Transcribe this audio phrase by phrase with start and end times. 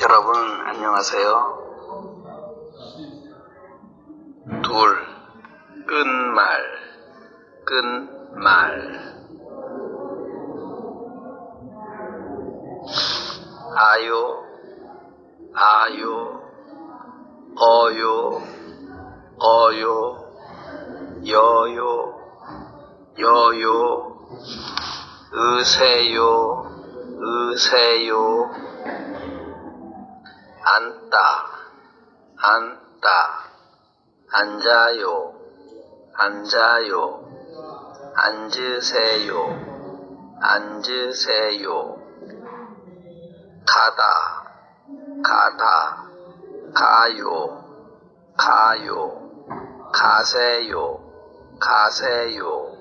[0.00, 0.34] 여러분
[0.66, 1.60] 안녕하세요.
[4.62, 5.06] 둘
[5.86, 6.60] 끝말
[7.64, 9.10] 끝말
[13.76, 14.44] 아요
[15.54, 16.42] 아요
[17.56, 18.42] 어요
[19.38, 20.16] 어요
[21.26, 22.14] 여요
[23.18, 24.10] 여요
[25.32, 26.66] 으세요
[27.22, 28.50] 으세요.
[30.62, 31.16] 앉다
[32.36, 33.08] 앉다.
[34.32, 35.34] 앉아요
[36.14, 37.24] 앉아요.
[38.16, 39.36] 앉으세요
[40.42, 41.96] 앉으세요.
[43.68, 44.02] 가다
[45.22, 46.10] 가다.
[46.74, 47.64] 가요
[48.36, 49.30] 가요.
[49.92, 50.98] 가세요
[51.60, 52.79] 가세요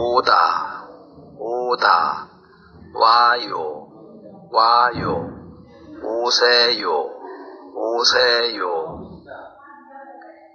[0.00, 0.88] 오다
[1.38, 2.28] 오다
[2.94, 3.88] 와요
[4.50, 5.28] 와요
[6.02, 7.20] 오세요
[7.74, 8.64] 오세요.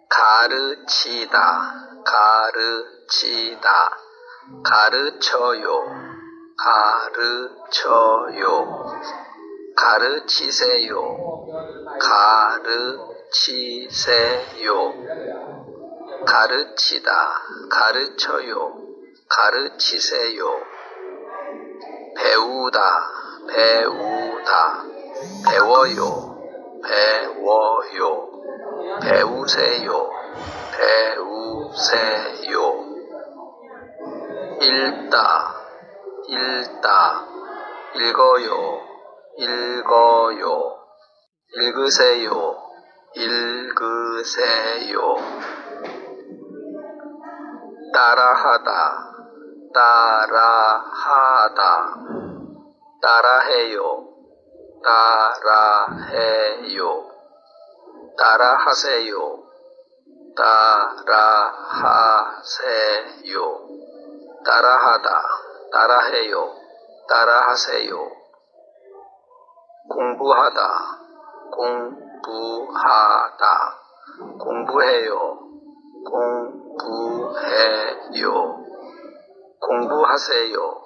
[0.10, 1.38] 가르치다
[2.06, 3.70] 가르치다
[4.64, 5.86] 가르쳐요
[6.58, 8.42] 가르쳐요.
[9.76, 10.96] 가르치세요
[13.30, 14.14] 가르치세요.
[16.26, 18.85] 가르치다 가르쳐요
[19.28, 20.46] 가르치세요.
[22.16, 23.12] 배우다
[23.48, 24.84] 배우다
[25.50, 26.38] 배워요
[26.84, 28.30] 배워요.
[29.02, 30.10] 배우세요
[30.78, 32.60] 배우세요.
[34.62, 35.56] 읽다
[36.28, 37.26] 읽다
[37.96, 38.82] 읽어요
[39.38, 40.76] 읽어요.
[41.58, 42.58] 읽으세요
[43.16, 45.16] 읽으세요.
[47.94, 49.05] 따라하다
[49.76, 51.60] 따라하다.
[53.02, 54.08] 따라해요.
[55.52, 56.80] 따라해요.
[58.18, 59.44] 따라하세요.
[60.38, 61.36] 따라하세요.
[64.46, 65.10] 따라하다.
[65.74, 66.56] 따라해요.
[67.10, 68.12] 따라하세요.
[69.90, 70.60] 공부하다.
[71.52, 72.64] 공부하다.
[74.40, 75.40] 공부해요.
[76.78, 77.46] 공부해요
[79.60, 80.82] 공부하세요.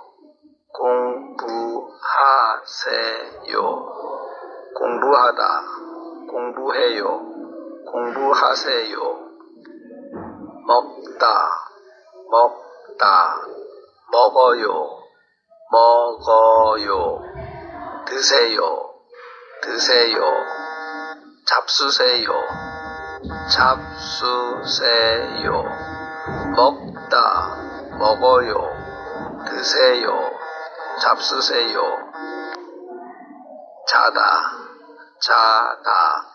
[0.74, 1.90] 공부하세요.
[4.76, 5.62] 공부하다.
[6.30, 7.04] 공부해요.
[7.92, 8.98] 공부하세요.
[10.68, 11.50] 먹다.
[12.30, 13.38] 먹다.
[14.12, 15.00] 먹어요.
[15.72, 17.22] 먹어요.
[18.06, 18.94] 드세요.
[19.62, 20.20] 드세요.
[21.46, 22.32] 잡수세요.
[23.50, 24.80] 잡수세요
[28.16, 29.46] 먹어요.
[29.46, 30.32] 드세요.
[31.00, 31.82] 잡수세요.
[33.88, 34.52] 자다.
[35.20, 36.26] 자다.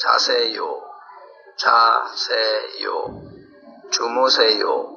[0.00, 0.80] 자세요.
[1.56, 3.20] 자세요.
[3.90, 4.96] 주무세요.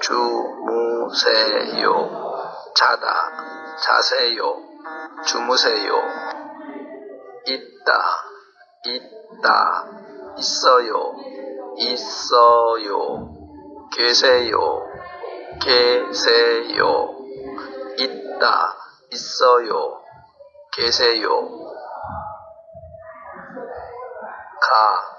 [0.00, 1.52] 주무세요.
[2.74, 3.76] 자다.
[3.76, 4.56] 자세요.
[5.26, 6.02] 주무세요.
[7.46, 7.92] 있다.
[8.86, 9.84] 있다.
[10.38, 11.14] 있어요.
[11.76, 13.34] 있어요.
[13.92, 14.94] 계세요
[15.60, 17.16] 계세요
[17.98, 18.76] 있다
[19.12, 20.02] 있어요
[20.72, 21.30] 계세요
[24.60, 25.14] 가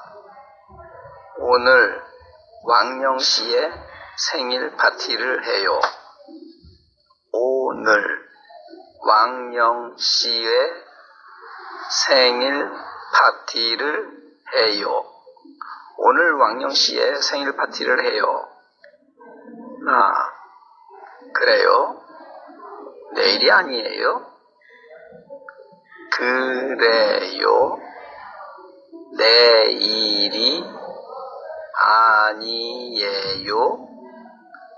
[1.38, 2.02] 오늘
[2.64, 3.72] 왕영 씨의
[4.18, 5.80] 생일 파티를 해요.
[7.32, 8.02] 오늘
[9.06, 10.50] 왕영 씨의
[11.92, 12.72] 생일
[13.14, 14.10] 파티를
[14.56, 15.04] 해요.
[15.98, 18.55] 오늘 왕영 씨의 생일 파티를 해요.
[19.88, 20.32] 아,
[21.34, 22.02] 그래요?
[23.14, 24.32] 내일이 아니에요?
[26.12, 27.80] 그래요?
[29.18, 30.64] 내일이
[31.82, 33.88] 아니에요?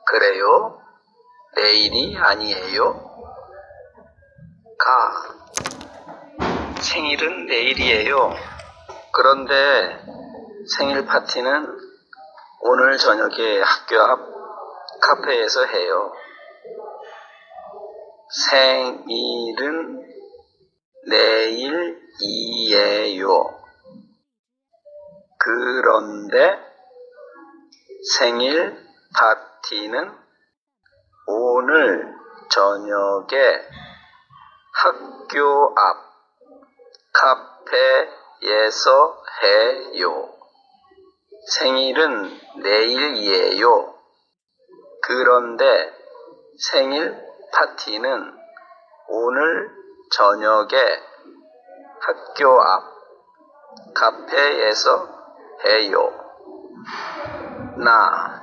[0.06, 0.82] 그래요?
[1.56, 3.08] 내일이 아니에요?
[4.78, 5.14] 가.
[6.82, 8.34] 생일은 내일이에요.
[9.14, 10.04] 그런데
[10.78, 11.78] 생일 파티는
[12.62, 14.37] 오늘 저녁에 학교 앞
[15.02, 16.14] 카페에서 해요.
[18.50, 20.06] 생일은
[22.28, 23.18] 내일이에요.
[25.40, 26.60] 그런데
[28.18, 28.86] 생일
[29.16, 30.12] 파티는
[31.28, 32.16] 오늘
[32.50, 33.66] 저녁에
[34.74, 36.08] 학교 앞
[38.42, 40.34] 카페에서 해요.
[41.50, 43.97] 생일은 내일이에요.
[45.08, 45.94] 그런데
[46.60, 47.18] 생일
[47.54, 48.34] 파티는
[49.08, 49.72] 오늘
[50.12, 50.76] 저녁에
[52.02, 52.84] 학교 앞
[53.96, 55.08] 카페에서
[55.64, 56.12] 해요.
[57.78, 58.42] 나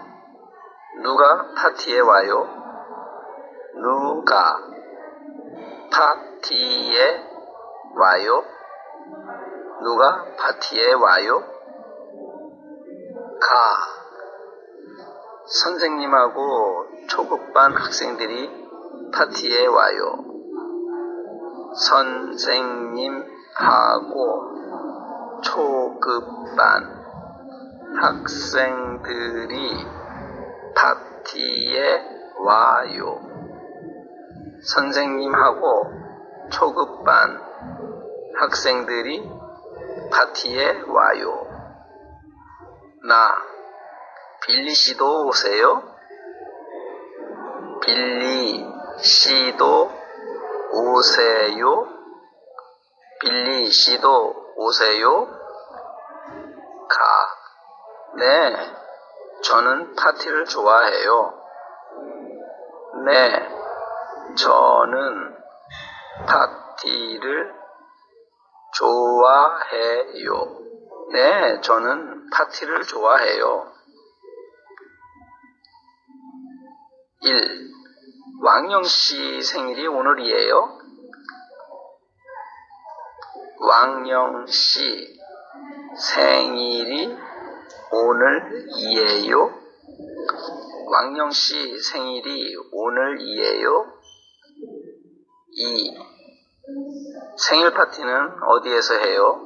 [1.02, 2.49] 누가 파티에 와요?
[3.75, 4.58] 누가
[5.93, 7.28] 파티에
[7.94, 8.43] 와요?
[9.82, 11.44] 누가 파티에 와요?
[13.38, 14.03] 가.
[15.46, 18.50] 선생님하고 초급반 학생들이
[19.12, 20.25] 파티에 와요.
[21.76, 23.20] 선생님하고
[25.43, 27.05] 초급반
[28.00, 29.87] 학생들이
[30.75, 32.02] 파티에
[32.38, 33.20] 와요.
[34.62, 35.93] 선생님하고
[36.50, 37.38] 초급반
[38.38, 39.31] 학생들이
[40.11, 41.46] 파티에 와요.
[43.06, 43.53] 나
[44.46, 45.82] 빌리 씨도 오세요?
[47.81, 48.62] 빌리
[48.99, 49.91] 씨도
[50.70, 51.88] 오세요?
[53.20, 55.26] 빌리 씨도 오세요?
[56.88, 56.99] 가.
[58.19, 58.55] 네,
[59.44, 61.43] 저는 파티를 좋아해요.
[63.06, 63.49] 네,
[64.37, 65.38] 저는
[66.26, 67.55] 파티를
[68.75, 70.58] 좋아해요.
[71.12, 73.73] 네, 저는 파티를 좋아해요.
[77.26, 77.70] 1.
[78.42, 80.78] 왕영 씨 생일이 오늘이에요?
[83.60, 85.18] 왕영 씨
[85.96, 87.16] 생일이
[87.90, 89.58] 오늘이에요?
[90.92, 93.86] 왕영 씨 생일이 오늘이에요?
[95.50, 95.96] 2.
[97.38, 99.40] 생일 파티는 어디에서 해요?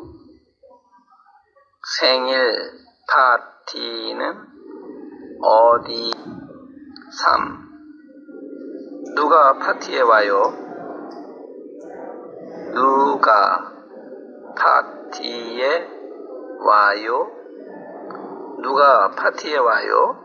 [2.01, 2.73] 생일
[3.09, 4.47] 파티는
[5.41, 6.11] 어디?
[7.11, 7.68] 3.
[9.15, 10.55] 누가 파티에 와요?
[12.75, 13.73] 누가
[14.57, 15.89] 파티에
[16.61, 17.31] 와요?
[18.63, 20.25] 누가 파티에 와요?